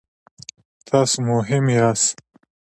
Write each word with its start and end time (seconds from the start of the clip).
تاسو 0.87 1.17
مهم 1.29 1.65
یاست 1.77 2.17